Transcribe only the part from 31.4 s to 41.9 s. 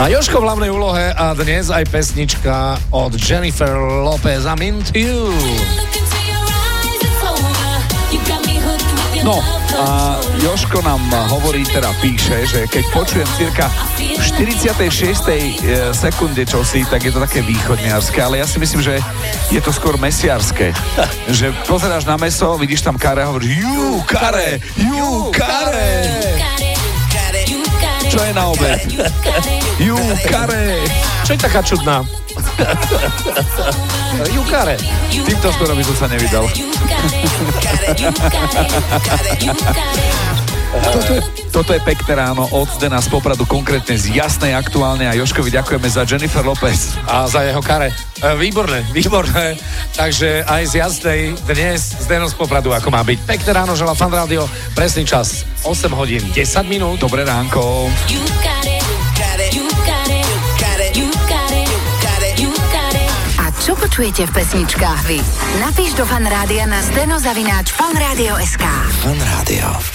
taká čudná? Jukare. Týmto skoro by som sa nevydal. Toto, toto je